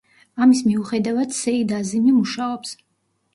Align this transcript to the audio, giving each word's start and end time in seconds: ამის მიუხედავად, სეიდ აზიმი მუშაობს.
ამის 0.45 0.61
მიუხედავად, 0.67 1.35
სეიდ 1.41 1.75
აზიმი 1.81 2.15
მუშაობს. 2.17 2.75